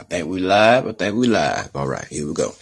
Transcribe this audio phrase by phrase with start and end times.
[0.00, 0.86] I think we live.
[0.86, 1.68] I think we live.
[1.74, 2.54] All right, here we go.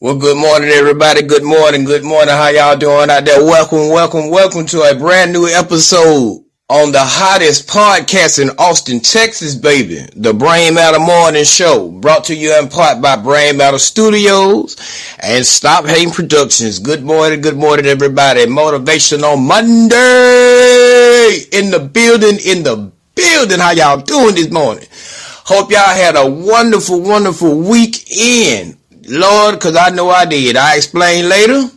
[0.00, 1.20] Well, good morning, everybody.
[1.20, 1.84] Good morning.
[1.84, 2.30] Good morning.
[2.30, 3.44] How y'all doing out there?
[3.44, 9.54] Welcome, welcome, welcome to a brand new episode on the hottest podcast in Austin, Texas,
[9.54, 9.98] baby.
[10.16, 14.78] The Brain Matter Morning Show, brought to you in part by Brain Matter Studios
[15.20, 16.78] and Stop Hating Productions.
[16.78, 18.46] Good morning, good morning, everybody.
[18.46, 19.96] Motivation on Monday
[21.52, 23.58] in the building, in the building.
[23.58, 24.86] How y'all doing this morning?
[25.46, 28.78] Hope y'all had a wonderful, wonderful weekend.
[29.06, 30.56] Lord, cause I know I did.
[30.56, 31.68] I explain later.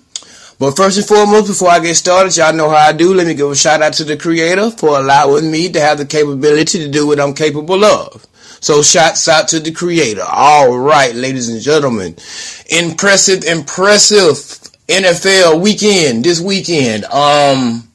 [0.57, 3.13] But first and foremost, before I get started, y'all know how I do.
[3.13, 6.05] Let me give a shout out to the creator for allowing me to have the
[6.05, 8.25] capability to do what I'm capable of.
[8.61, 10.23] So shouts out to the creator.
[10.25, 12.15] All right, ladies and gentlemen.
[12.69, 14.37] Impressive, impressive
[14.87, 17.03] NFL weekend this weekend.
[17.05, 17.87] Um,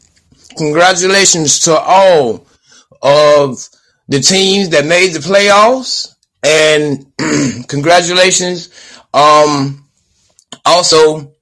[0.58, 2.46] congratulations to all
[3.00, 3.68] of
[4.12, 7.06] the teams that made the playoffs and
[7.68, 8.68] congratulations.
[9.14, 9.88] Um,
[10.66, 11.32] also,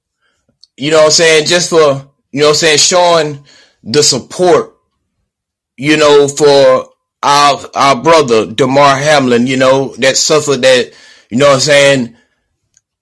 [0.77, 1.47] you know what I'm saying?
[1.47, 2.77] Just for, you know what I'm saying?
[2.77, 3.45] Showing
[3.83, 4.77] the support,
[5.75, 6.89] you know, for
[7.21, 10.93] our, our brother, Damar Hamlin, you know, that suffered that,
[11.29, 12.15] you know what I'm saying?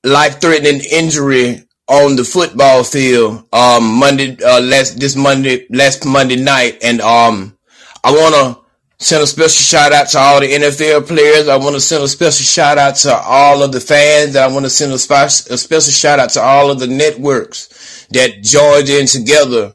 [0.04, 6.38] Life threatening injury on the football field, um, Monday, uh, last, this Monday, last Monday
[6.38, 6.80] night.
[6.82, 7.56] And, um,
[8.04, 8.69] I want to,
[9.02, 11.48] Send a special shout out to all the NFL players.
[11.48, 14.36] I want to send a special shout out to all of the fans.
[14.36, 18.06] I want to send a, special, a special shout out to all of the networks
[18.12, 19.74] that joined in together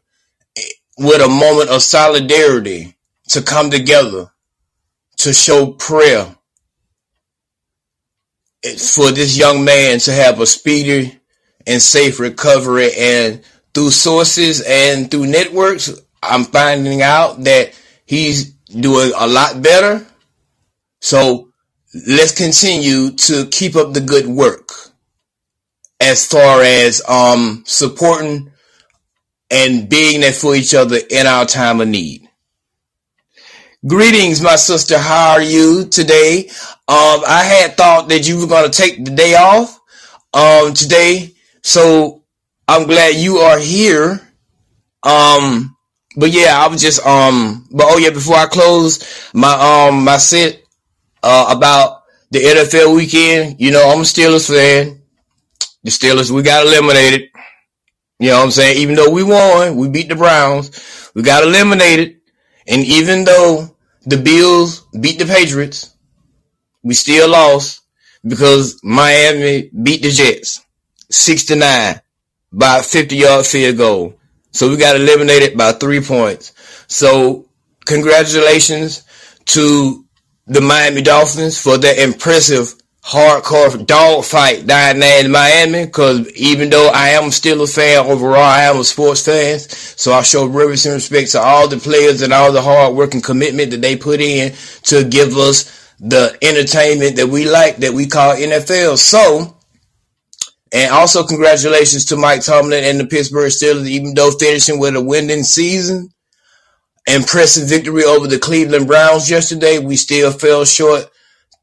[0.59, 0.63] eh,
[0.99, 2.97] with a moment of solidarity
[3.29, 4.31] to come together
[5.17, 6.37] to show prayer
[8.63, 11.19] eh, for this young man to have a speedy
[11.67, 12.91] and safe recovery.
[12.95, 13.43] And
[13.73, 17.73] through sources and through networks, I'm finding out that
[18.05, 20.07] he's doing a lot better.
[21.01, 21.51] So
[22.07, 24.71] let's continue to keep up the good work
[26.01, 28.51] as far as um supporting
[29.51, 32.29] and being there for each other in our time of need.
[33.87, 34.99] Greetings, my sister.
[34.99, 36.49] How are you today?
[36.89, 39.79] Um, I had thought that you were going to take the day off,
[40.33, 41.35] um, today.
[41.63, 42.25] So
[42.67, 44.21] I'm glad you are here.
[45.03, 45.74] Um,
[46.17, 50.17] but yeah, I was just, um, but oh yeah, before I close my, um, my
[50.17, 50.63] set,
[51.23, 55.01] uh, about the NFL weekend, you know, I'm a Steelers fan.
[55.83, 57.31] The Steelers, we got eliminated.
[58.19, 58.79] You know what I'm saying?
[58.79, 62.21] Even though we won, we beat the Browns, we got eliminated.
[62.67, 63.75] And even though
[64.07, 65.95] the Bills beat the Patriots.
[66.83, 67.81] We still lost
[68.23, 70.61] because Miami beat the Jets
[71.11, 72.01] 69
[72.53, 74.15] by a 50 yard field goal.
[74.55, 76.53] So we got eliminated by three points.
[76.87, 77.49] So
[77.85, 79.03] congratulations
[79.47, 80.05] to
[80.47, 82.75] the Miami Dolphins for their impressive
[83.05, 85.89] hardcore dog fight down there in Miami.
[85.89, 89.59] Cause even though I am still a fan overall, I am a sports fan.
[89.59, 93.13] So I show reverence and respect to all the players and all the hard work
[93.15, 94.55] and commitment that they put in
[94.85, 98.99] to give us the entertainment that we like that we call NFL.
[98.99, 99.54] So,
[100.75, 105.01] and also congratulations to Mike Tomlin and the Pittsburgh Steelers, even though finishing with a
[105.03, 106.11] winning season.
[107.07, 109.79] Impressive victory over the Cleveland Browns yesterday.
[109.79, 111.09] We still fell short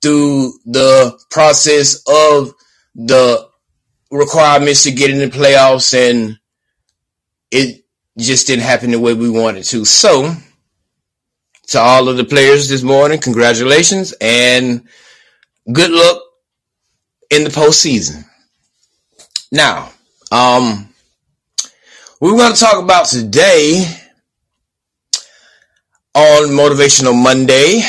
[0.02, 2.54] through the process of
[2.96, 3.50] the
[4.12, 6.38] requirements to get in the playoffs and
[7.52, 7.84] it
[8.18, 9.84] just didn't happen the way we wanted to.
[9.84, 10.34] So
[11.68, 14.88] to all of the players this morning, congratulations and
[15.70, 16.22] good luck
[17.30, 18.26] in the postseason.
[19.52, 19.92] Now,
[20.32, 20.90] um,
[22.20, 23.86] we're going to talk about today
[26.16, 27.82] on Motivational Monday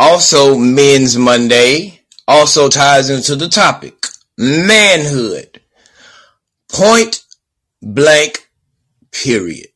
[0.00, 4.06] also, Men's Monday also ties into the topic
[4.38, 5.60] manhood.
[6.72, 7.22] Point
[7.82, 8.48] blank,
[9.12, 9.66] period.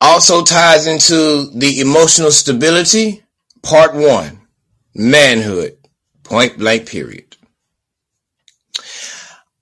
[0.00, 3.24] Also ties into the emotional stability,
[3.60, 4.42] part one,
[4.94, 5.76] manhood,
[6.22, 7.36] point blank, period.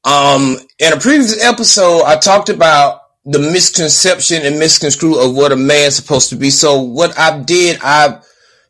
[0.04, 5.56] Um, in a previous episode, I talked about the misconception and misconstrue of what a
[5.56, 6.50] man's supposed to be.
[6.50, 8.20] So what I did, I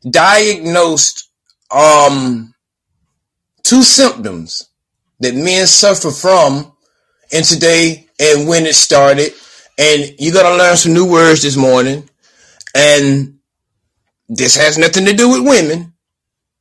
[0.09, 1.29] diagnosed
[1.71, 2.55] um
[3.65, 4.69] two symptoms
[5.21, 6.73] that men suffer from
[7.33, 9.33] in today and when it started.
[9.77, 12.09] And you gotta learn some new words this morning.
[12.77, 13.39] And
[14.29, 15.95] this has nothing to do with women.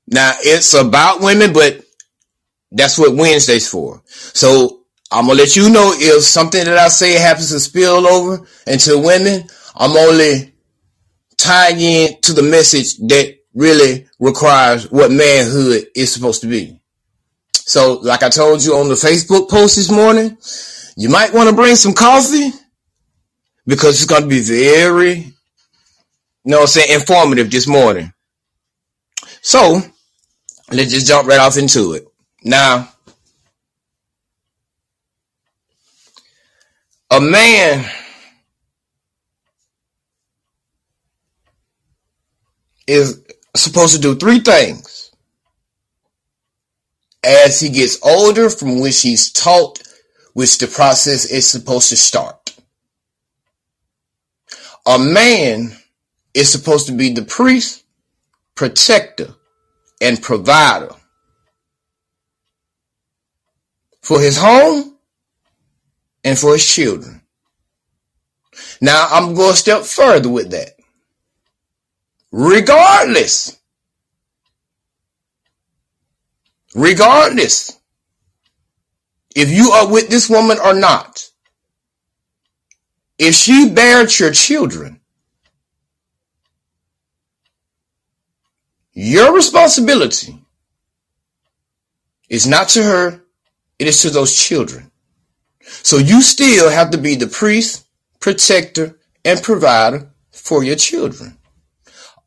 [0.08, 1.86] Now it's about women, but
[2.74, 4.02] that's what Wednesday's for.
[4.06, 4.82] So
[5.12, 8.98] I'm gonna let you know if something that I say happens to spill over into
[8.98, 9.44] women,
[9.76, 10.54] I'm only
[11.38, 16.80] tying in to the message that really requires what manhood is supposed to be.
[17.54, 20.38] So, like I told you on the Facebook post this morning,
[20.98, 22.52] you might want to bring some coffee
[23.66, 25.34] because it's going to be very, you
[26.46, 28.12] know I'm saying, informative this morning.
[29.42, 29.82] So,
[30.72, 32.06] let's just jump right off into it.
[32.44, 32.94] Now,
[37.14, 37.86] A man
[42.88, 43.24] is
[43.56, 45.12] supposed to do three things
[47.24, 49.80] as he gets older from which he's taught
[50.34, 52.56] which the process is supposed to start.
[54.88, 55.78] A man
[56.34, 57.84] is supposed to be the priest,
[58.56, 59.36] protector,
[60.02, 60.90] and provider
[64.04, 64.98] for his home
[66.24, 67.22] and for his children.
[68.80, 70.76] Now I'm going a step further with that.
[72.32, 73.58] Regardless,
[76.76, 77.80] regardless
[79.36, 81.28] if you are with this woman or not,
[83.18, 85.00] if she bears your children,
[88.92, 90.38] your responsibility
[92.30, 93.23] is not to her,
[93.80, 94.92] it is to those children.
[95.62, 97.86] So you still have to be the priest,
[98.20, 101.38] protector, and provider for your children.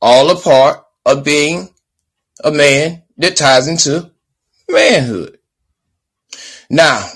[0.00, 1.70] All a part of being
[2.42, 4.10] a man that ties into
[4.68, 5.38] manhood.
[6.68, 7.06] Now,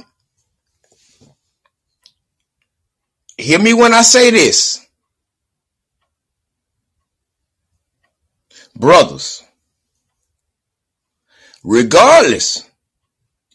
[3.37, 4.87] hear me when I say this.
[8.77, 9.43] Brothers,
[11.63, 12.70] regardless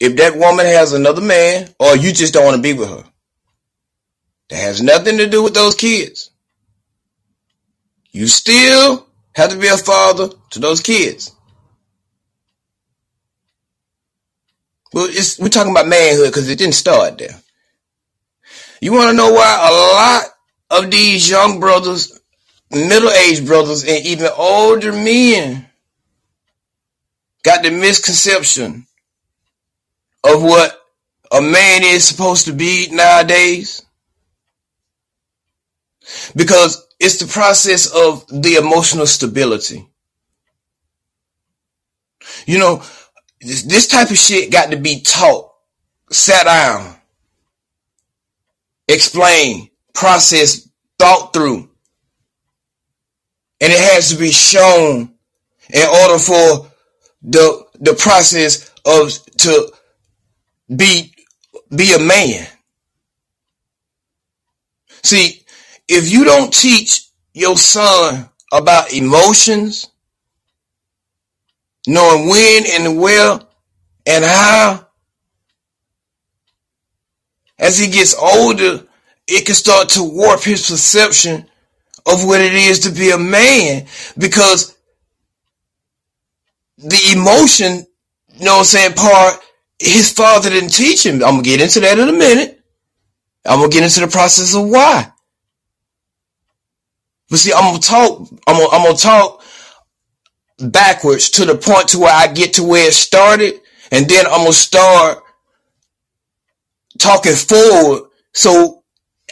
[0.06, 3.04] if that woman has another man or you just don't want to be with her.
[4.50, 6.30] That has nothing to do with those kids.
[8.12, 11.32] You still have to be a father to those kids.
[14.94, 15.10] Well,
[15.40, 17.36] we're talking about manhood because it didn't start there.
[18.80, 22.18] You want to know why a lot of these young brothers,
[22.72, 25.66] middle-aged brothers, and even older men
[27.44, 28.88] got the misconception
[30.26, 30.82] of what
[31.32, 33.86] a man is supposed to be nowadays?
[36.36, 39.88] Because it's the process of the emotional stability.
[42.46, 42.84] You know,
[43.42, 45.52] this, this type of shit got to be taught,
[46.12, 46.96] sat down,
[48.88, 51.70] explained, processed, thought through.
[53.62, 55.14] And it has to be shown
[55.74, 56.72] in order for
[57.24, 59.72] the the process of to
[60.74, 61.14] be
[61.76, 62.48] be a man.
[65.04, 65.44] See,
[65.88, 69.88] if you don't teach your son about emotions,
[71.88, 73.40] knowing when and where
[74.08, 74.88] and how,
[77.60, 78.84] as he gets older,
[79.28, 81.46] it can start to warp his perception
[82.08, 83.86] of what it is to be a man
[84.18, 84.78] because
[86.78, 87.86] the emotion,
[88.34, 89.40] you know what I'm saying, part,
[89.80, 91.24] his father didn't teach him.
[91.24, 92.62] I'm to get into that in a minute.
[93.46, 95.12] I'm to get into the process of why.
[97.30, 99.44] But see, I'm to talk, I'm going, I'm to talk
[100.60, 103.60] backwards to the point to where I get to where it started.
[103.92, 105.24] And then I'm to start
[106.98, 108.84] talking forward so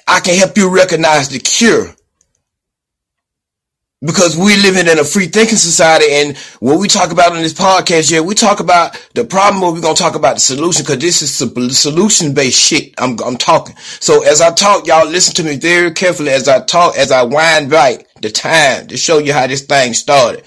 [0.07, 1.95] I can help you recognize the cure
[4.03, 7.53] because we're living in a free thinking society and what we talk about in this
[7.53, 10.83] podcast yeah we talk about the problem but we're going to talk about the solution
[10.83, 11.33] because this is
[11.77, 12.93] solution based shit.
[12.97, 13.75] I'm, I'm talking.
[13.77, 17.23] So as i talk y'all listen to me very carefully as i talk as i
[17.23, 20.43] wind back the time to show you how this thing started.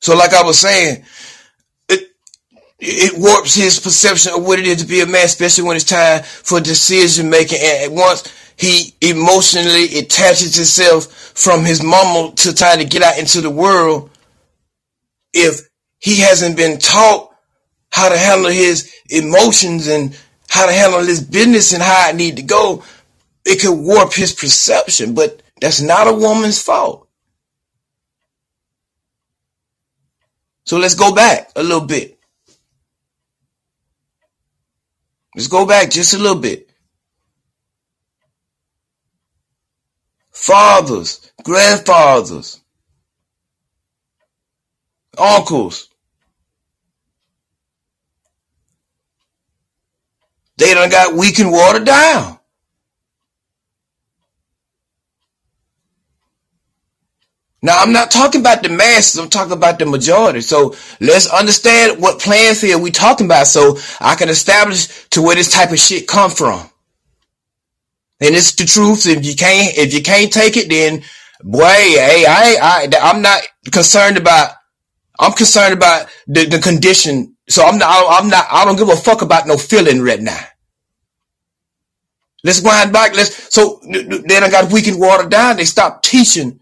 [0.00, 1.04] So like i was saying
[1.88, 2.10] it
[2.80, 5.84] it warps his perception of what it is to be a man especially when it's
[5.84, 12.76] time for decision making and once he emotionally attaches himself from his mama to try
[12.76, 14.10] to get out into the world
[15.32, 17.30] if he hasn't been taught
[17.90, 22.36] how to handle his emotions and how to handle his business and how it need
[22.36, 22.82] to go,
[23.44, 27.08] it could warp his perception, but that's not a woman's fault.
[30.64, 32.18] So let's go back a little bit.
[35.34, 36.67] Let's go back just a little bit.
[40.38, 42.60] Fathers, grandfathers,
[45.18, 45.88] uncles.
[50.56, 52.38] They done got weak and watered down.
[57.62, 59.18] Now, I'm not talking about the masses.
[59.18, 60.40] I'm talking about the majority.
[60.42, 65.36] So let's understand what playing field we talking about so I can establish to where
[65.36, 66.70] this type of shit come from.
[68.20, 69.06] And it's the truth.
[69.06, 71.02] If you can't, if you can't take it, then
[71.42, 74.52] boy, hey, I, I, I'm not concerned about,
[75.20, 77.36] I'm concerned about the, the condition.
[77.48, 80.40] So I'm not, I'm not, I don't give a fuck about no feeling right now.
[82.44, 83.14] Let's wind back.
[83.14, 85.56] Let's, so then I got weak and watered down.
[85.56, 86.60] They stopped teaching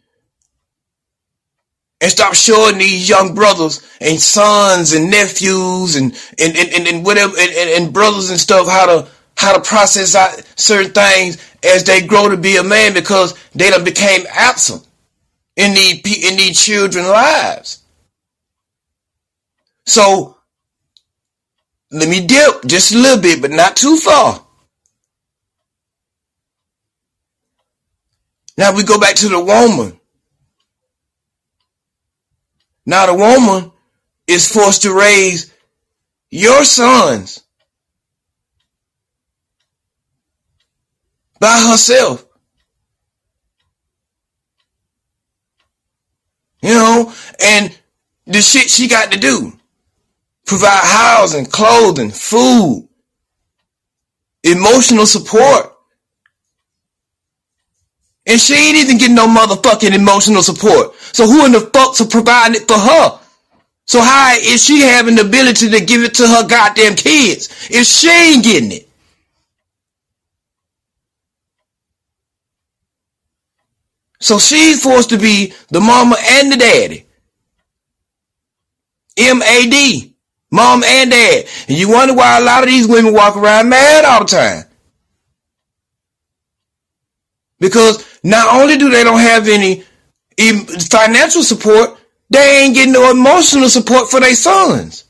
[2.00, 7.34] and stop showing these young brothers and sons and nephews and, and, and, and, whatever,
[7.38, 7.52] and,
[7.84, 12.28] and brothers and stuff how to, how to process out certain things as they grow
[12.28, 14.87] to be a man because they done became absent
[15.57, 17.83] in the in these children's lives.
[19.87, 20.37] So
[21.90, 24.43] let me dip just a little bit, but not too far.
[28.59, 29.99] Now we go back to the woman.
[32.87, 33.73] Now the woman
[34.26, 35.52] is forced to raise
[36.31, 37.46] your sons
[41.38, 42.25] by herself.
[46.62, 47.12] You know,
[47.43, 47.78] and
[48.26, 49.52] the shit she got to do.
[50.47, 52.88] Provide housing, clothing, food,
[54.43, 55.73] emotional support.
[58.26, 60.95] And she ain't even getting no motherfucking emotional support.
[60.97, 63.21] So who in the fuck's providing it for her?
[63.87, 67.87] So how is she having the ability to give it to her goddamn kids if
[67.87, 68.86] she ain't getting it?
[74.18, 77.06] So she's forced to be the mama and the daddy.
[79.18, 80.14] M-A-D.
[80.50, 81.46] Mom and dad.
[81.68, 84.64] And you wonder why a lot of these women walk around mad all the time.
[87.58, 89.85] Because not only do they don't have any
[90.37, 91.99] financial support,
[92.30, 95.04] they ain't getting no emotional support for their sons.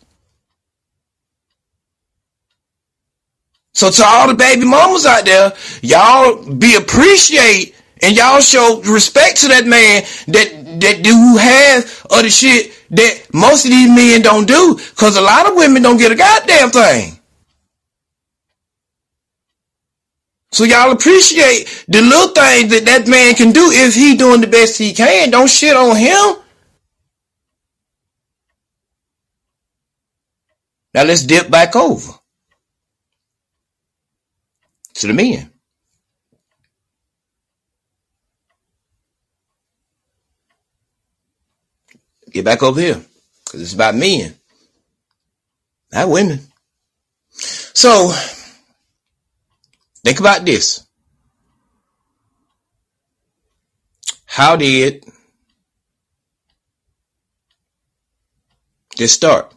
[3.72, 9.38] So to all the baby mamas out there, y'all be appreciate and y'all show respect
[9.40, 14.46] to that man that that do have other shit that most of these men don't
[14.46, 14.78] do.
[14.96, 17.18] Cause a lot of women don't get a goddamn thing.
[20.52, 24.46] So y'all appreciate the little things that that man can do if he doing the
[24.46, 25.30] best he can.
[25.30, 26.42] Don't shit on him.
[30.94, 32.12] Now let's dip back over
[34.94, 35.52] to the men.
[42.30, 43.02] Get back over here
[43.44, 44.34] because it's about men,
[45.92, 46.40] not women.
[47.30, 48.10] So
[50.04, 50.86] think about this.
[54.26, 55.04] How did
[58.96, 59.54] this start?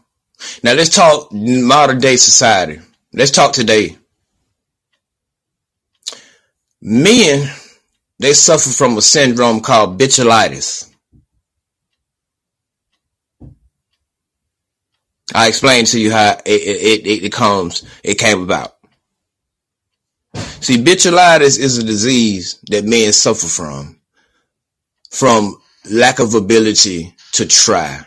[0.64, 2.80] Now let's talk modern day society.
[3.12, 3.98] Let's talk today.
[6.82, 7.50] Men,
[8.20, 10.89] they suffer from a syndrome called bitchulitis.
[15.34, 18.78] I explained to you how it, it, it, comes, it came about.
[20.62, 24.00] See, bitchulitis is a disease that men suffer from,
[25.12, 28.06] from lack of ability to try.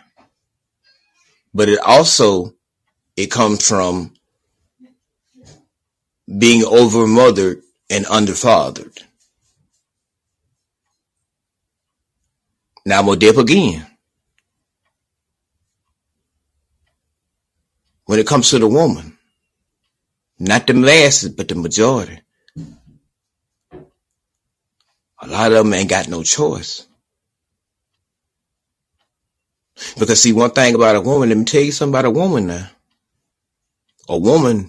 [1.54, 2.54] But it also,
[3.16, 4.12] it comes from
[6.38, 8.98] being overmothered and underfathered.
[12.84, 13.86] Now I'm gonna dip again.
[18.12, 19.16] When it comes to the woman,
[20.38, 22.20] not the masses, but the majority.
[25.22, 26.86] A lot of them ain't got no choice.
[29.98, 32.48] Because see, one thing about a woman, let me tell you something about a woman
[32.48, 32.68] now.
[34.10, 34.68] A woman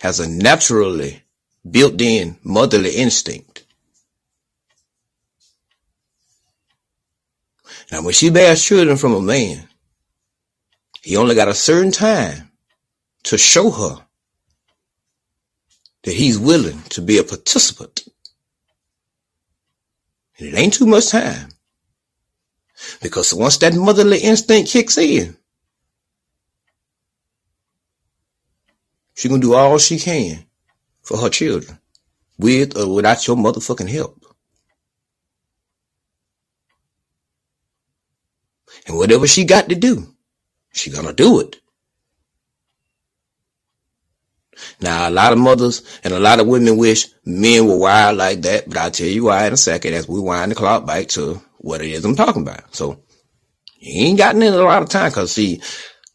[0.00, 1.22] has a naturally
[1.70, 3.62] built in motherly instinct.
[7.92, 9.68] Now, when she bears children from a man,
[11.04, 12.50] he only got a certain time
[13.24, 14.06] to show her
[16.02, 18.08] that he's willing to be a participant.
[20.38, 21.50] And it ain't too much time.
[23.02, 25.36] Because once that motherly instinct kicks in,
[29.14, 30.46] she gonna do all she can
[31.02, 31.78] for her children,
[32.38, 34.24] with or without your motherfucking help.
[38.86, 40.13] And whatever she got to do,
[40.74, 41.56] she gonna do it.
[44.80, 48.42] Now, a lot of mothers and a lot of women wish men were wired like
[48.42, 51.08] that, but I'll tell you why in a second as we wind the clock back
[51.08, 52.74] to what it is I'm talking about.
[52.74, 53.02] So,
[53.78, 55.60] you ain't gotten in a lot of time because see,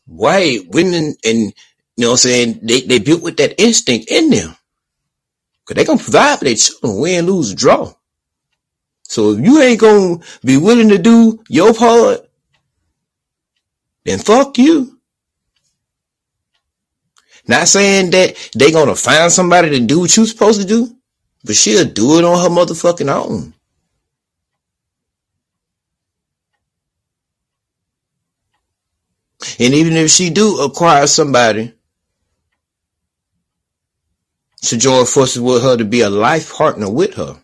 [0.05, 1.53] why women and, you
[1.97, 4.55] know what I'm saying, they, they built with that instinct in them.
[5.65, 7.93] Cause they gonna provide for their children, win, lose, draw.
[9.03, 12.21] So if you ain't gonna be willing to do your part,
[14.05, 14.99] then fuck you.
[17.47, 20.95] Not saying that they gonna find somebody to do what you supposed to do,
[21.43, 23.53] but she'll do it on her motherfucking own.
[29.59, 31.73] And even if she do acquire somebody
[34.61, 37.41] to join forces with her to be a life partner with her.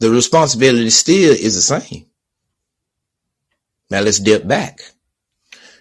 [0.00, 2.07] The responsibility still is the same.
[3.90, 4.80] Now let's dip back.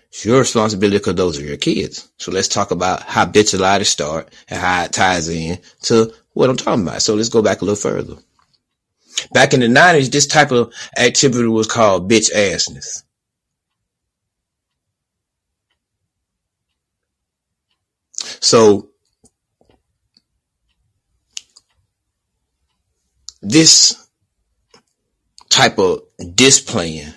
[0.09, 2.09] It's your responsibility because those are your kids.
[2.17, 6.57] So let's talk about how bitchulitis start and how it ties in to what I'm
[6.57, 7.01] talking about.
[7.01, 8.15] So let's go back a little further.
[9.33, 13.03] Back in the nineties, this type of activity was called bitch assness.
[18.39, 18.89] So
[23.41, 24.07] this
[25.49, 26.01] type of
[26.35, 27.13] displaying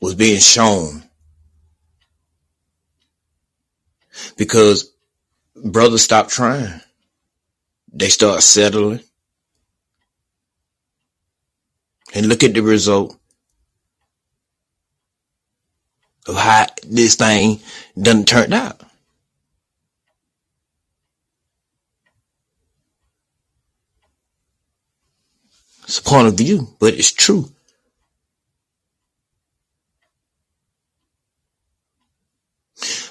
[0.00, 1.02] was being shown
[4.36, 4.92] because
[5.56, 6.80] brothers stopped trying.
[7.92, 9.00] They start settling.
[12.14, 13.18] And look at the result
[16.26, 17.60] of how this thing
[18.00, 18.80] done turned out.
[25.84, 27.50] It's a point of view, but it's true.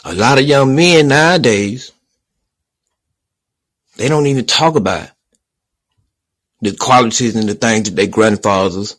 [0.07, 1.91] A lot of young men nowadays,
[3.97, 5.09] they don't even talk about
[6.61, 8.95] the qualities and the things that their grandfathers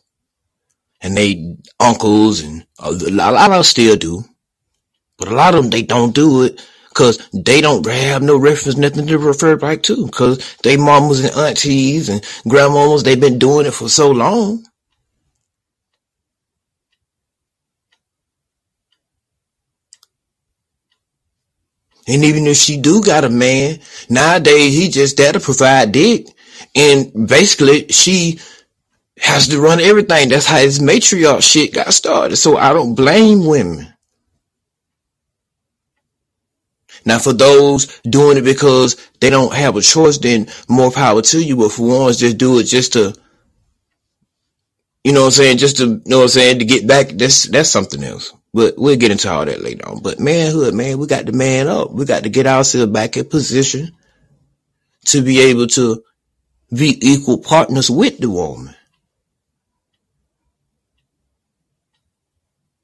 [1.01, 4.23] and they uncles and a lot of them still do.
[5.17, 8.77] But a lot of them, they don't do it because they don't have no reference,
[8.77, 13.65] nothing to refer back to because they mamas and aunties and grandmamas, they've been doing
[13.65, 14.63] it for so long.
[22.09, 26.27] And even if she do got a man, nowadays he just there to provide dick.
[26.75, 28.39] And basically she
[29.19, 30.29] has to run everything.
[30.29, 32.37] That's how his matriarch shit got started.
[32.37, 33.93] So I don't blame women.
[37.05, 41.43] Now for those doing it because they don't have a choice, then more power to
[41.43, 41.57] you.
[41.57, 43.15] But for ones just do it just to,
[45.03, 45.57] you know what I'm saying?
[45.59, 46.59] Just to, you know what I'm saying?
[46.59, 48.33] To get back, that's, that's something else.
[48.53, 50.01] But we'll get into all that later on.
[50.01, 51.91] But manhood, man, we got to man up.
[51.91, 53.91] We got to get ourselves back in position
[55.05, 56.03] to be able to
[56.75, 58.75] be equal partners with the woman.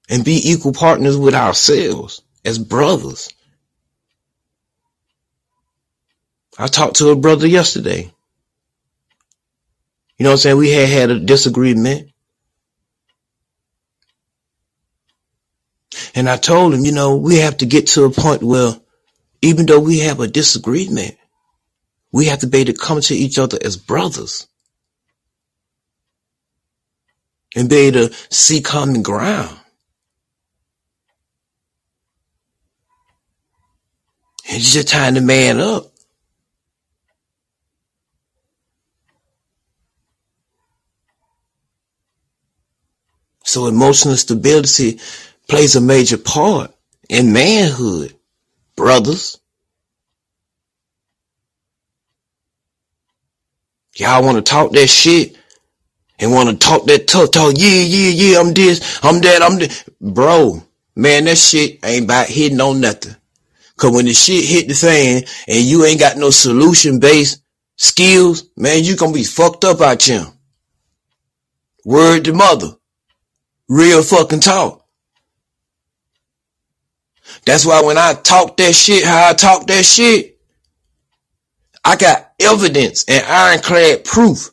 [0.10, 3.30] And be equal partners with ourselves as brothers.
[6.58, 8.12] I talked to a brother yesterday.
[10.18, 10.58] You know what I'm saying?
[10.58, 12.12] We had had a disagreement.
[16.16, 18.74] And I told him, you know, we have to get to a point where
[19.42, 21.18] even though we have a disagreement,
[22.12, 24.48] we have to be able to come to each other as brothers
[27.56, 29.56] and be able to see common ground.
[34.46, 35.92] It's just time to man up.
[43.44, 45.00] So emotional stability
[45.48, 46.74] plays a major part
[47.10, 48.16] in manhood,
[48.76, 49.40] brothers.
[53.96, 55.38] Y'all want to talk that shit
[56.20, 57.54] and want to talk that tough talk.
[57.58, 59.86] Yeah, yeah, yeah, I'm this, I'm that, I'm this.
[60.02, 60.64] Bro,
[60.96, 63.16] man, that shit ain't about hitting on nothing.
[63.78, 67.42] Cause when the shit hit the fan and you ain't got no solution based
[67.76, 70.26] skills, man, you gonna be fucked up out here.
[71.84, 72.72] Word to mother.
[73.68, 74.85] Real fucking talk.
[77.46, 80.40] That's why when I talk that shit, how I talk that shit,
[81.84, 84.50] I got evidence and ironclad proof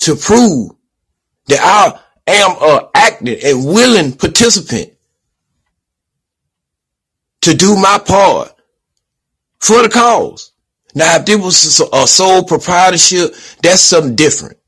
[0.00, 0.72] to prove
[1.46, 4.92] that I am a active and willing participant
[7.42, 8.52] to do my part
[9.58, 10.52] for the cause.
[10.94, 14.58] Now, if there was a sole proprietorship, that's something different.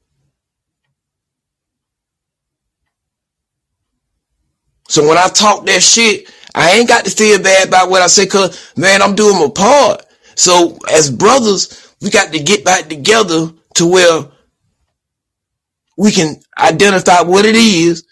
[4.89, 8.07] So when I talk that shit, I ain't got to feel bad about what I
[8.07, 10.05] say cause man, I'm doing my part.
[10.35, 14.25] So as brothers, we got to get back together to where
[15.97, 18.05] we can identify what it is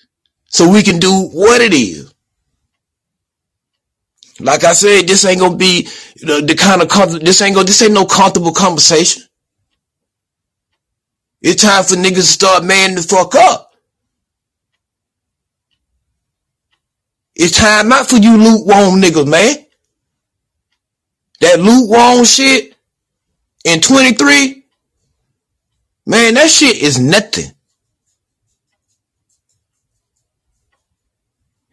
[0.47, 2.13] so we can do what it is.
[4.41, 5.83] Like I said, this ain't gonna be
[6.21, 9.23] the, the kind of this ain't gonna this ain't no comfortable conversation.
[11.41, 13.68] It's time for niggas to start manning the fuck up.
[17.39, 19.65] It's time out for you lukewarm niggas, man.
[21.41, 22.75] That lukewarm shit
[23.65, 24.65] in 23,
[26.07, 27.53] man, that shit is nothing.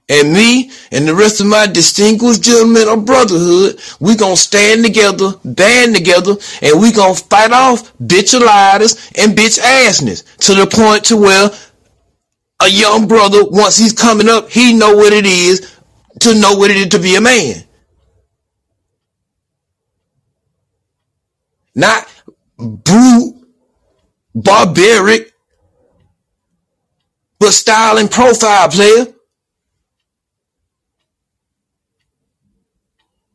[0.08, 5.32] And me and the rest of my distinguished gentlemen of brotherhood, we gonna stand together,
[5.44, 11.06] band together, and we gonna fight off bitch aligners and bitch assness to the point
[11.06, 11.50] to where
[12.62, 15.76] a young brother, once he's coming up, he know what it is
[16.22, 17.64] to know what it is to be a man.
[21.76, 22.08] Not
[22.58, 23.36] brute,
[24.34, 25.34] barbaric,
[27.40, 29.08] but style and profile player.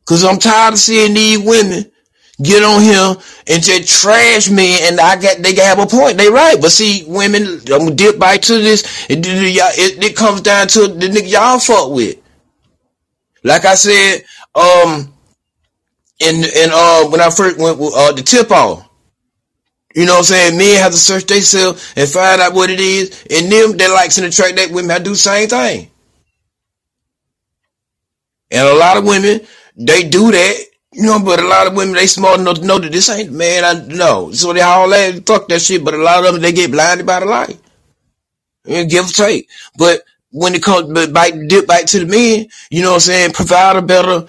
[0.07, 1.93] Cause I'm tired of seeing these women
[2.43, 3.15] get on here
[3.49, 6.17] and just trash me and I got they have a point.
[6.17, 6.57] They right.
[6.61, 9.09] But see, women, I'm gonna dip back to this.
[9.11, 12.17] It, it, it comes down to the nigga y'all fuck with.
[13.43, 14.23] Like I said,
[14.55, 15.13] um,
[16.21, 18.87] and and uh when I first went with uh the tip off.
[19.95, 20.59] You know what I'm saying?
[20.59, 23.25] Men have to search themselves and find out what it is.
[23.29, 25.91] And them that likes and attract that women, I do the same thing.
[28.53, 29.41] And a lot of women,
[29.77, 32.79] they do that you know, but a lot of women they smart enough to know
[32.79, 33.65] that this ain't man.
[33.65, 35.85] I know, so they all that fuck that shit.
[35.85, 37.59] But a lot of them they get blinded by the light.
[38.67, 39.49] And give or take.
[39.79, 43.01] But when it comes, but bite dip back to the men, you know what I'm
[43.01, 43.33] saying?
[43.33, 44.29] Provide a better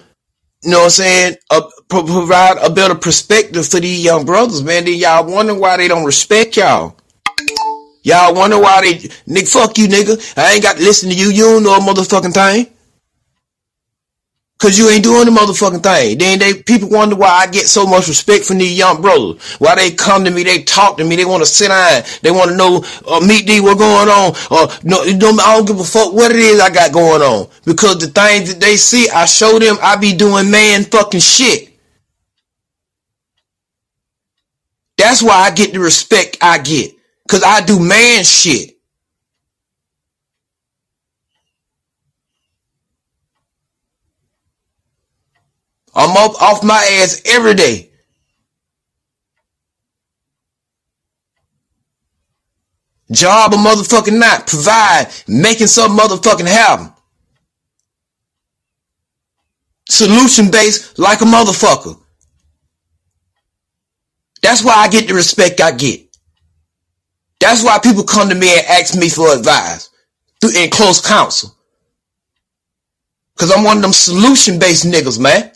[0.62, 4.62] you know what I'm saying, uh, pro- provide a better perspective for these young brothers,
[4.62, 4.84] man.
[4.84, 6.96] Then y'all wonder why they don't respect y'all.
[8.04, 8.94] Y'all wonder why they,
[9.26, 10.38] nigga, fuck you, nigga.
[10.38, 11.30] I ain't got to listen to you.
[11.30, 12.71] You don't know a motherfucking thing.
[14.62, 16.18] Cause you ain't doing the motherfucking thing.
[16.18, 19.54] Then they people wonder why I get so much respect from these young brothers.
[19.54, 22.30] Why they come to me, they talk to me, they want to sit down, they
[22.30, 25.80] want to know, uh, meet D, what going on, or no, no, I don't give
[25.80, 27.48] a fuck what it is I got going on.
[27.64, 31.70] Because the things that they see, I show them I be doing man fucking shit.
[34.96, 36.92] That's why I get the respect I get.
[37.28, 38.76] Cause I do man shit.
[45.94, 47.90] I'm up off my ass every day.
[53.10, 54.46] Job a motherfucking not.
[54.46, 55.08] Provide.
[55.28, 56.92] Making some motherfucking happen.
[59.88, 62.00] Solution based like a motherfucker.
[64.42, 66.00] That's why I get the respect I get.
[67.40, 69.90] That's why people come to me and ask me for advice
[70.40, 71.54] through in close counsel.
[73.36, 75.52] Cause I'm one of them solution based niggas, man.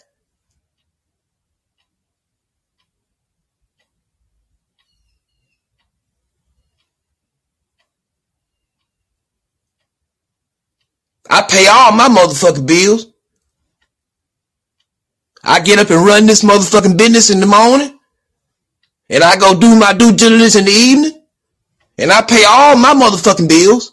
[11.37, 13.13] I pay all my motherfucking bills.
[15.45, 17.99] I get up and run this motherfucking business in the morning.
[19.11, 21.23] And I go do my due diligence in the evening.
[21.99, 23.93] And I pay all my motherfucking bills.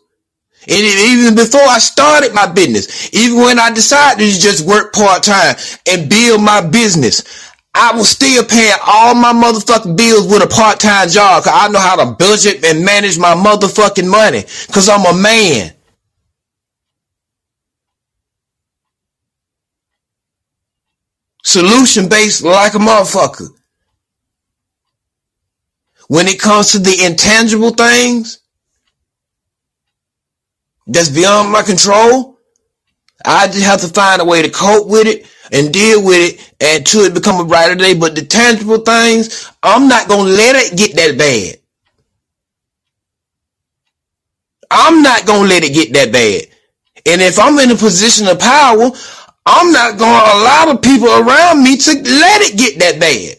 [0.69, 5.23] And even before I started my business, even when I decided to just work part
[5.23, 10.47] time and build my business, I was still paying all my motherfucking bills with a
[10.47, 14.87] part time job because I know how to budget and manage my motherfucking money because
[14.87, 15.73] I'm a man.
[21.43, 23.49] Solution based like a motherfucker.
[26.07, 28.39] When it comes to the intangible things
[30.87, 32.37] that's beyond my control,
[33.25, 36.53] I just have to find a way to cope with it and deal with it
[36.79, 37.93] until it become a brighter day.
[37.93, 41.57] But the tangible things, I'm not gonna let it get that bad.
[44.71, 46.47] I'm not gonna let it get that bad.
[47.05, 48.91] And if I'm in a position of power,
[49.45, 53.37] I'm not going to allow the people around me to let it get that bad.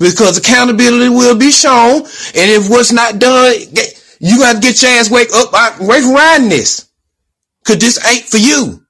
[0.00, 3.54] Because accountability will be shown, and if what's not done,
[4.20, 6.88] you got to get your ass wake up, uh, wake around this.
[7.64, 8.83] Cause this ain't for you.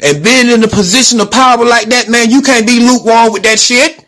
[0.00, 3.42] And being in a position of power like that, man, you can't be lukewarm with
[3.44, 4.04] that shit.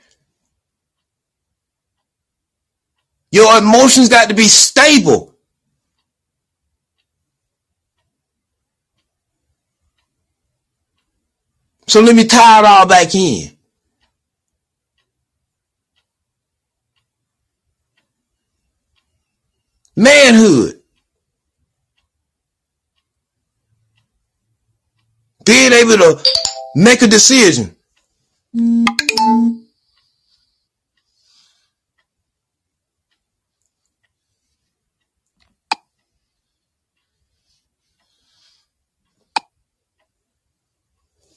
[3.31, 5.35] Your emotions got to be stable.
[11.87, 13.51] So let me tie it all back in.
[19.97, 20.84] Manhood.
[25.45, 26.25] Being able to
[26.77, 27.75] make a decision.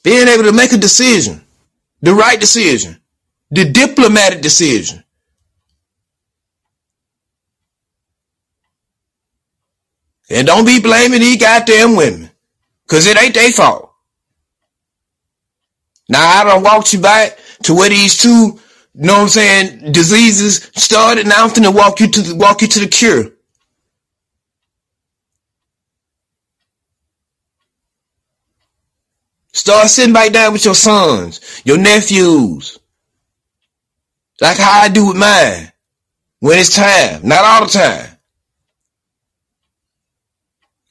[0.03, 1.41] Being able to make a decision,
[2.01, 2.97] the right decision,
[3.51, 5.03] the diplomatic decision.
[10.29, 12.29] And don't be blaming these goddamn women.
[12.87, 13.86] Cause it ain't their fault.
[16.09, 18.59] Now I don't walk you back to where these two, you
[18.95, 21.27] know what I'm saying, diseases started.
[21.27, 23.31] Now I'm finna walk you to the, walk you to the cure.
[29.53, 32.79] Start sitting back down with your sons, your nephews.
[34.41, 35.71] Like how I do with mine.
[36.39, 37.27] When it's time.
[37.27, 38.17] Not all the time.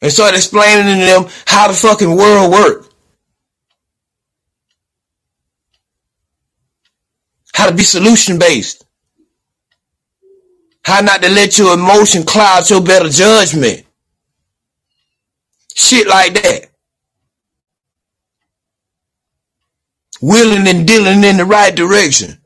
[0.02, 2.86] And start explaining to them how the fucking world works.
[7.57, 8.85] How to be solution based.
[10.85, 13.87] How not to let your emotion cloud your better judgment.
[15.75, 16.66] Shit like that.
[20.23, 22.38] Willing and dealing in the right direction.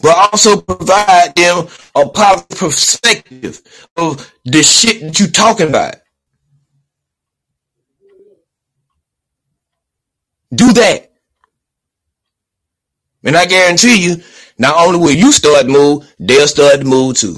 [0.00, 3.62] But also provide them a positive perspective
[3.96, 5.96] of the shit that you're talking about.
[10.54, 11.12] Do that.
[13.24, 14.22] And I guarantee you,
[14.58, 17.36] not only will you start to move, they'll start to move too.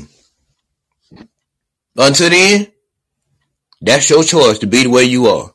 [1.96, 2.68] Until then,
[3.80, 5.52] that's your choice to be the way you are.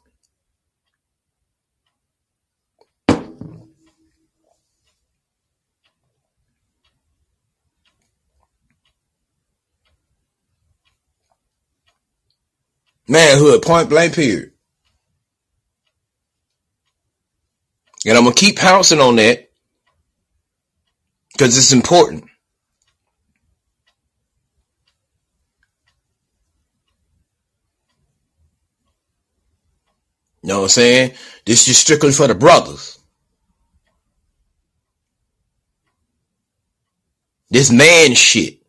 [13.08, 14.52] Manhood, point blank, period.
[18.06, 19.43] And I'm to keep pouncing on that
[21.34, 22.26] because it's important.
[30.44, 31.14] You know what I'm saying?
[31.46, 33.00] This is strictly for the brothers.
[37.52, 38.63] This man shit.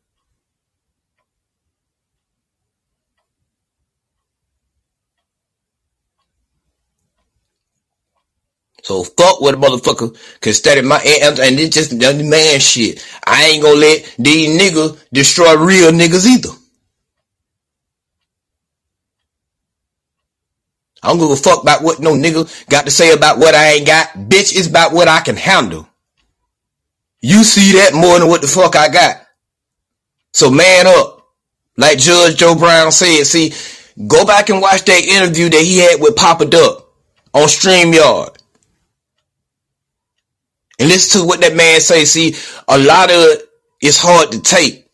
[8.85, 13.03] So fuck what a motherfucker can study my and, it's just man shit.
[13.27, 16.51] I ain't gonna let these niggas destroy real niggas either.
[21.03, 23.73] I don't give a fuck about what no nigga got to say about what I
[23.73, 24.09] ain't got.
[24.09, 25.89] Bitch, it's about what I can handle.
[27.23, 29.17] You see that more than what the fuck I got.
[30.35, 31.27] So man up.
[31.79, 33.55] Like Judge Joe Brown said, see,
[34.07, 36.87] go back and watch that interview that he had with Papa Duck
[37.33, 38.34] on StreamYard.
[40.79, 42.05] And listen to what that man say.
[42.05, 42.35] See,
[42.69, 43.49] a lot of it
[43.83, 44.87] is hard to take.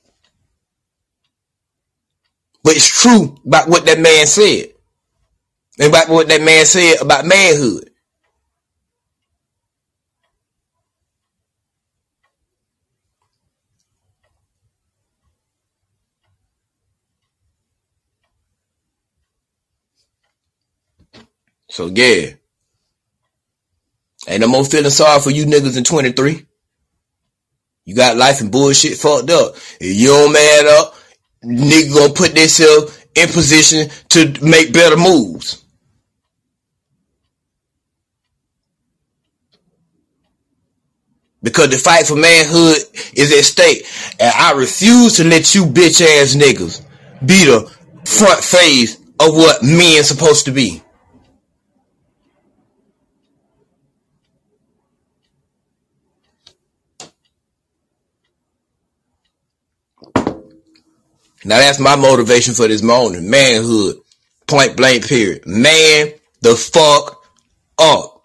[2.64, 4.68] But it's true about what that man said.
[5.78, 7.90] And about what that man said about manhood.
[21.70, 22.32] So yeah.
[24.28, 26.46] Ain't no more feeling sorry for you niggas in 23.
[27.84, 29.54] You got life and bullshit fucked up.
[29.80, 30.94] If you don't man up,
[31.44, 35.64] nigga gonna put themselves in position to make better moves.
[41.42, 42.76] Because the fight for manhood
[43.14, 43.86] is at stake.
[44.20, 46.84] And I refuse to let you bitch ass niggas
[47.26, 47.62] be the
[48.04, 50.82] front face of what men supposed to be.
[61.50, 63.28] Now that's my motivation for this morning.
[63.28, 63.96] Manhood.
[64.46, 65.42] Point blank period.
[65.48, 67.24] Man the fuck
[67.76, 68.22] up.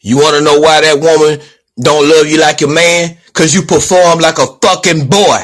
[0.00, 1.46] You want to know why that woman
[1.78, 3.18] don't love you like your man?
[3.34, 5.36] Cause you perform like a fucking boy.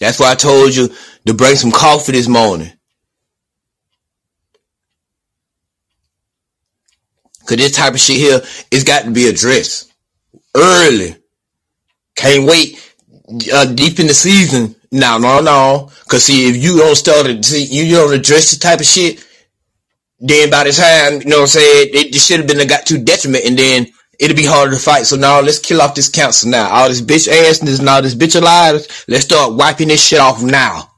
[0.00, 0.88] That's why I told you
[1.26, 2.72] to bring some coffee this morning.
[7.46, 8.40] Cause this type of shit here,
[8.72, 9.92] it's got to be addressed
[10.56, 11.16] early.
[12.16, 12.94] Can't wait
[13.52, 14.74] uh, deep in the season.
[14.90, 15.90] No, no, no.
[16.08, 19.24] Cause see, if you don't start to see, you don't address this type of shit,
[20.18, 22.66] then by the time, you know what I'm saying, it, it should have been a
[22.66, 23.86] got too detriment and then
[24.18, 25.06] it'll be harder to fight.
[25.06, 26.70] So now let's kill off this council now.
[26.70, 28.86] All this bitch assness and all this bitch alive.
[29.08, 30.90] Let's start wiping this shit off now.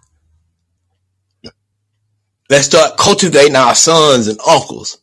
[2.50, 4.98] Let's start cultivating our sons and uncles.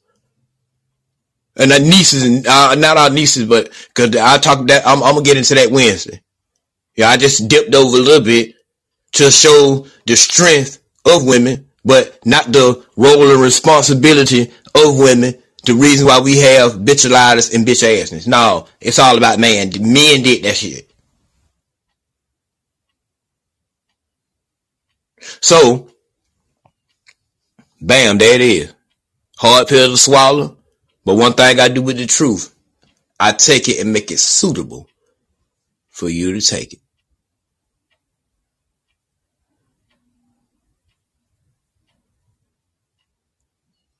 [1.57, 5.13] And our nieces and uh, not our nieces, but cause I talk that I'm, I'm
[5.13, 6.21] gonna get into that Wednesday.
[6.97, 8.55] Yeah, I just dipped over a little bit
[9.13, 15.35] to show the strength of women, but not the role and responsibility of women.
[15.65, 18.27] The reason why we have bitchalitis and bitch assness.
[18.27, 19.71] No, it's all about man.
[19.79, 20.91] Men did that shit.
[25.41, 25.89] So,
[27.81, 28.73] bam, there it is.
[29.37, 30.57] Hard pill to swallow.
[31.03, 32.55] But one thing I do with the truth,
[33.19, 34.87] I take it and make it suitable
[35.89, 36.79] for you to take it.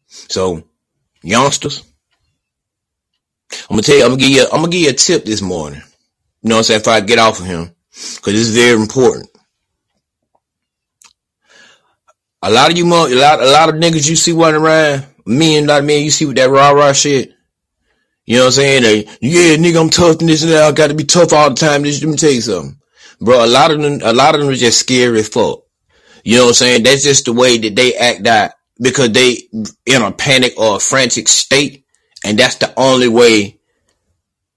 [0.07, 0.67] So,
[1.25, 1.83] youngsters,
[3.69, 5.41] I'm gonna tell you, I'm gonna give you, I'm gonna give you a tip this
[5.41, 5.81] morning.
[6.41, 6.81] You know what I'm saying?
[6.81, 7.75] If I get off of him,
[8.21, 9.29] cause it's very important.
[12.41, 15.57] A lot of you, a lot, a lot of niggas you see running around, me
[15.57, 17.31] and a lot of men you see with that rah rah shit.
[18.25, 19.07] You know what I'm saying?
[19.21, 20.63] Yeah, nigga, I'm tough and this and that.
[20.63, 21.83] I got to be tough all the time.
[21.83, 22.79] Let me tell you something,
[23.19, 23.43] bro.
[23.43, 25.61] A lot of them, a lot of them are just scary as fuck.
[26.23, 26.83] You know what I'm saying?
[26.83, 29.37] That's just the way that they act out because they
[29.85, 31.85] in a panic or a frantic state,
[32.23, 33.59] and that's the only way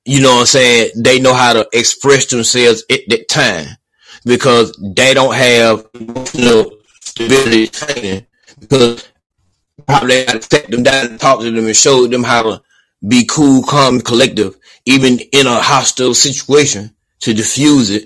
[0.09, 3.67] you know what I'm saying, they know how to express themselves at that time
[4.25, 5.87] because they don't have
[6.35, 8.27] know stability training
[8.59, 9.07] because
[9.87, 12.63] probably had to take them down and talk to them and show them how to
[13.07, 14.57] be cool, calm, collective,
[14.87, 18.05] even in a hostile situation to diffuse it.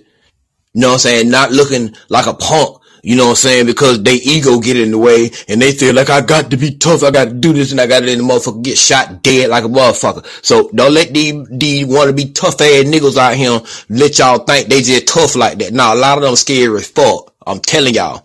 [0.74, 1.30] You know what I'm saying?
[1.30, 3.66] Not looking like a punk you know what I'm saying?
[3.66, 6.76] Because they ego get in the way and they feel like I got to be
[6.76, 7.02] tough.
[7.02, 9.50] I got to do this and I got to let the motherfucker get shot dead
[9.50, 10.24] like a motherfucker.
[10.44, 14.38] So don't let these, these want to be tough ass niggas out here let y'all
[14.38, 15.72] think they just tough like that.
[15.72, 17.34] Now a lot of them scary as fuck.
[17.46, 18.24] I'm telling y'all.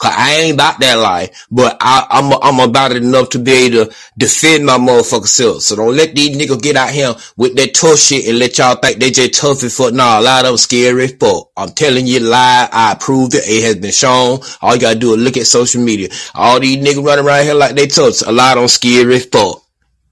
[0.00, 3.38] Cause I ain't about that life, but I, am I'm, I'm about it enough to
[3.38, 5.60] be able to defend my motherfucking self.
[5.60, 8.76] So don't let these niggas get out here with that tough shit and let y'all
[8.76, 9.92] think they just tough as fuck.
[9.92, 11.50] Nah, a lot of them scary as fuck.
[11.54, 12.70] I'm telling you lie.
[12.72, 13.44] I proved it.
[13.46, 14.40] It has been shown.
[14.62, 16.08] All you gotta do is look at social media.
[16.34, 18.22] All these niggas running around here like they tough.
[18.26, 19.62] A lot of them scary as fuck.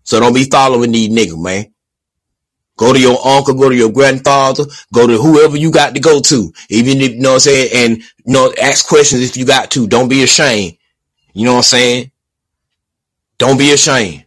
[0.02, 1.72] So don't be following these niggas, man.
[2.78, 4.64] Go to your uncle, go to your grandfather,
[4.94, 6.52] go to whoever you got to go to.
[6.70, 9.72] Even if, you know what I'm saying, and, you know, ask questions if you got
[9.72, 9.88] to.
[9.88, 10.78] Don't be ashamed.
[11.34, 12.12] You know what I'm saying?
[13.38, 14.24] Don't be ashamed.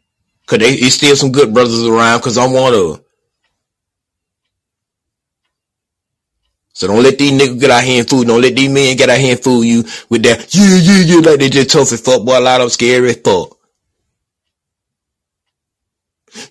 [0.47, 3.05] Cause they, there's still some good brothers around cause I'm one of them.
[6.73, 8.23] So don't let these niggas get out here and fool.
[8.23, 11.29] Don't let these men get out here and fool you with that, yeah, yeah, yeah,
[11.29, 12.39] like they just tough as fuck, boy.
[12.39, 13.57] A lot of scary as fuck.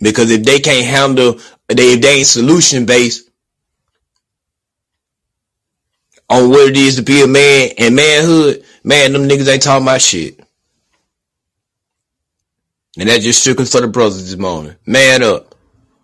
[0.00, 1.34] Because if they can't handle
[1.68, 3.30] they if they ain't solution based
[6.30, 9.86] on what it is to be a man and manhood, man, them niggas ain't talking
[9.86, 10.40] about shit.
[12.98, 14.76] And that's just strictly for the brothers this morning.
[14.86, 15.54] Man up.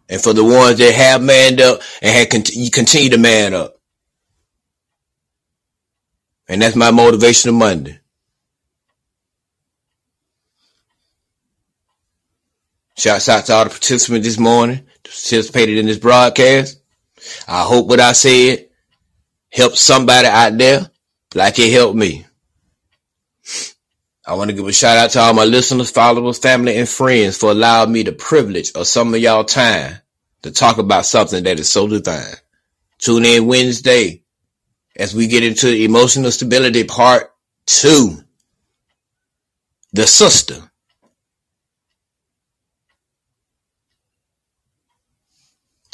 [0.08, 3.76] And for the ones that have manned up and had cont- continue to man up.
[6.48, 8.00] And that's my motivation of Monday.
[12.96, 16.80] Shouts out to all the participants this morning participated in this broadcast.
[17.48, 18.68] I hope what I said
[19.50, 20.90] helped somebody out there
[21.34, 22.26] like it helped me.
[24.26, 27.38] I want to give a shout out to all my listeners, followers, family, and friends
[27.38, 29.98] for allowing me the privilege of some of y'all time
[30.42, 32.34] to talk about something that is so divine.
[32.98, 34.22] Tune in Wednesday
[34.96, 37.32] as we get into emotional stability part
[37.66, 38.18] two.
[39.92, 40.70] The sister.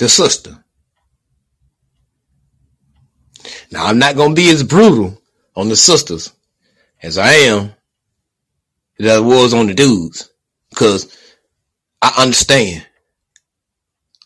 [0.02, 0.62] The sister.
[3.70, 5.16] Now I'm not gonna be as brutal
[5.54, 6.32] on the sisters
[7.02, 7.72] as I am
[8.98, 10.28] that I was on the dudes,
[10.70, 11.16] because
[12.02, 12.84] I understand.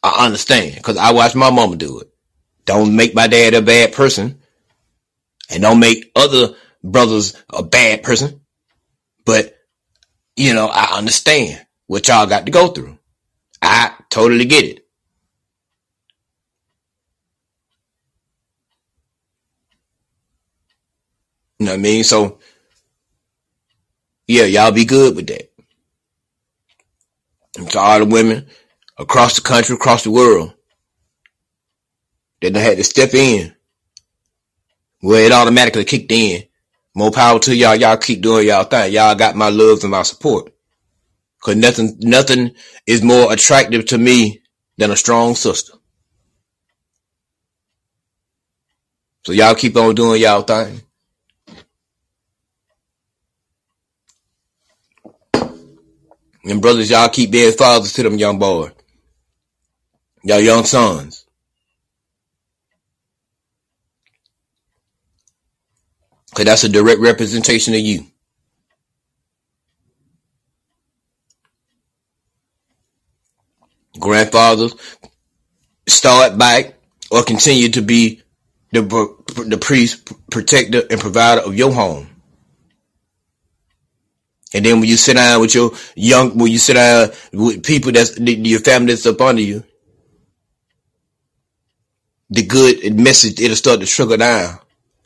[0.02, 2.08] I understand, because I watched my mama do it.
[2.64, 4.40] Don't make my dad a bad person,
[5.50, 8.40] and don't make other brothers a bad person.
[9.26, 9.54] But
[10.36, 12.98] you know, I understand what y'all got to go through.
[13.60, 14.85] I totally get it.
[21.58, 22.04] You know what I mean?
[22.04, 22.38] So,
[24.26, 25.50] yeah, y'all be good with that.
[27.58, 28.46] And to all the women
[28.98, 30.54] across the country, across the world,
[32.42, 33.54] that they had to step in.
[35.02, 36.44] Well, it automatically kicked in.
[36.94, 37.76] More power to y'all.
[37.76, 38.92] Y'all keep doing y'all thing.
[38.92, 40.52] Y'all got my love and my support.
[41.42, 42.54] Cause nothing, nothing
[42.86, 44.42] is more attractive to me
[44.78, 45.74] than a strong sister.
[49.26, 50.82] So y'all keep on doing y'all thing.
[56.46, 58.72] And brothers, y'all keep being fathers to them young boys.
[60.22, 61.24] Y'all young sons.
[66.34, 68.06] Cause that's a direct representation of you.
[73.98, 74.74] Grandfathers,
[75.88, 76.74] start back
[77.10, 78.22] or continue to be
[78.72, 78.82] the,
[79.46, 82.08] the priest, protector, and provider of your home.
[84.54, 87.92] And then when you sit down with your young, when you sit down with people
[87.92, 89.64] that's your family that's up under you,
[92.30, 94.58] the good message it'll start to trickle down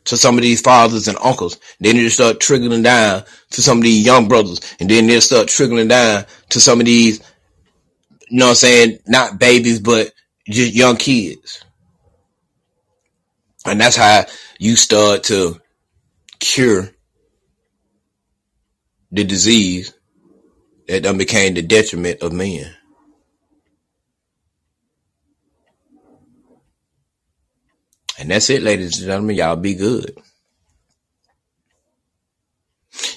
[0.05, 1.59] to some of these fathers and uncles.
[1.79, 5.47] Then it'll start trickling down to some of these young brothers, and then they'll start
[5.47, 7.19] trickling down to some of these,
[8.29, 10.11] you know what I'm saying, not babies, but
[10.49, 11.63] just young kids.
[13.65, 14.25] And that's how
[14.59, 15.61] you start to
[16.39, 16.89] cure
[19.11, 19.93] the disease
[20.87, 22.73] that done became the detriment of men.
[28.19, 29.37] And that's it, ladies and gentlemen.
[29.37, 30.15] Y'all be good.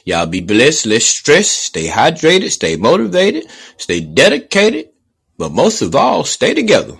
[0.04, 3.46] Y'all be blessed, less stressed, stay hydrated, stay motivated,
[3.78, 4.90] stay dedicated,
[5.38, 6.96] but most of all, stay together.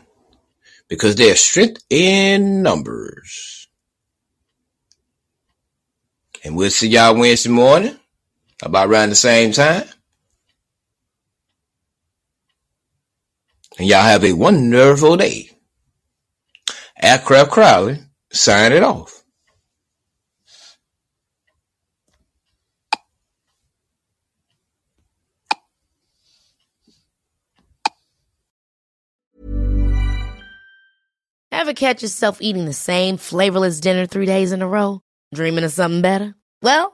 [0.89, 3.69] because there's strength in numbers.
[6.45, 7.99] And we'll see y'all Wednesday morning
[8.65, 9.85] about around the same time.
[13.79, 15.51] And y'all have a wonderful day.
[17.01, 17.99] Aircraft Crowley,
[18.31, 19.25] sign it off.
[31.51, 35.01] Ever catch yourself eating the same flavorless dinner three days in a row?
[35.33, 36.35] Dreaming of something better?
[36.61, 36.94] Well,